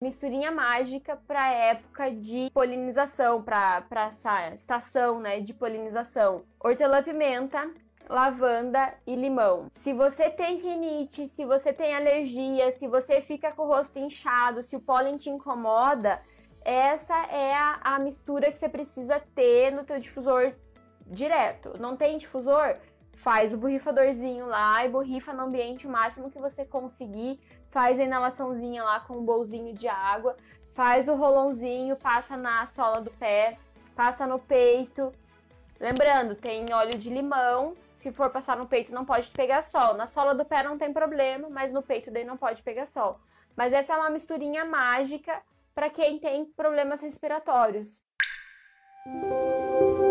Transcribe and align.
misturinha 0.00 0.50
mágica 0.50 1.14
para 1.26 1.52
época 1.52 2.10
de 2.10 2.50
polinização, 2.54 3.42
para 3.42 3.84
essa 4.08 4.54
estação, 4.54 5.20
né, 5.20 5.40
de 5.40 5.52
polinização. 5.52 6.42
Hortelã-pimenta, 6.58 7.70
lavanda 8.08 8.94
e 9.06 9.14
limão. 9.14 9.66
Se 9.74 9.92
você 9.92 10.30
tem 10.30 10.56
rinite, 10.56 11.28
se 11.28 11.44
você 11.44 11.70
tem 11.70 11.94
alergia, 11.94 12.72
se 12.72 12.88
você 12.88 13.20
fica 13.20 13.52
com 13.52 13.64
o 13.64 13.66
rosto 13.66 13.98
inchado, 13.98 14.62
se 14.62 14.74
o 14.74 14.80
pólen 14.80 15.18
te 15.18 15.28
incomoda, 15.28 16.22
essa 16.62 17.16
é 17.26 17.54
a, 17.54 17.80
a 17.82 17.98
mistura 17.98 18.50
que 18.50 18.58
você 18.58 18.70
precisa 18.70 19.20
ter 19.34 19.70
no 19.70 19.84
teu 19.84 20.00
difusor 20.00 20.54
direto. 21.06 21.76
Não 21.78 21.94
tem 21.94 22.16
difusor? 22.16 22.76
Faz 23.12 23.52
o 23.52 23.58
borrifadorzinho 23.58 24.46
lá 24.46 24.84
e 24.84 24.88
borrifa 24.88 25.32
no 25.32 25.42
ambiente 25.42 25.86
o 25.86 25.90
máximo 25.90 26.30
que 26.30 26.38
você 26.38 26.64
conseguir. 26.64 27.38
Faz 27.70 28.00
a 28.00 28.04
inalaçãozinha 28.04 28.82
lá 28.82 29.00
com 29.00 29.18
um 29.18 29.24
bolzinho 29.24 29.74
de 29.74 29.88
água. 29.88 30.36
Faz 30.74 31.08
o 31.08 31.14
rolãozinho, 31.14 31.96
passa 31.96 32.36
na 32.36 32.66
sola 32.66 33.00
do 33.00 33.10
pé, 33.10 33.58
passa 33.94 34.26
no 34.26 34.38
peito. 34.38 35.12
Lembrando, 35.78 36.34
tem 36.34 36.66
óleo 36.72 36.96
de 36.96 37.10
limão, 37.10 37.74
se 38.00 38.10
for 38.12 38.30
passar 38.30 38.56
no 38.56 38.66
peito, 38.66 38.92
não 38.94 39.04
pode 39.04 39.30
pegar 39.30 39.62
sol. 39.62 39.94
Na 39.94 40.06
sola 40.06 40.34
do 40.34 40.44
pé 40.44 40.62
não 40.62 40.78
tem 40.78 40.92
problema, 40.92 41.48
mas 41.52 41.70
no 41.72 41.82
peito 41.82 42.10
daí 42.10 42.24
não 42.24 42.36
pode 42.36 42.62
pegar 42.62 42.86
sol. 42.86 43.20
Mas 43.54 43.72
essa 43.72 43.92
é 43.92 43.96
uma 43.96 44.08
misturinha 44.08 44.64
mágica 44.64 45.42
para 45.74 45.90
quem 45.90 46.18
tem 46.18 46.46
problemas 46.46 47.00
respiratórios. 47.00 48.02
Música 49.06 50.09